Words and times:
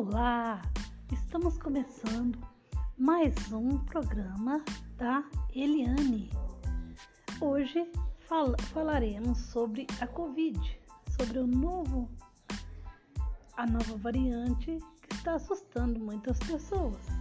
Olá! 0.00 0.62
Estamos 1.12 1.58
começando 1.58 2.38
mais 2.96 3.34
um 3.50 3.78
programa 3.78 4.64
da 4.96 5.24
Eliane. 5.52 6.30
Hoje 7.40 7.84
fal 8.20 8.54
falaremos 8.72 9.38
sobre 9.38 9.88
a 10.00 10.06
Covid, 10.06 10.80
sobre 11.16 11.40
o 11.40 11.48
novo, 11.48 12.08
a 13.56 13.66
nova 13.66 13.96
variante 13.96 14.78
que 15.02 15.16
está 15.16 15.34
assustando 15.34 15.98
muitas 15.98 16.38
pessoas. 16.38 17.17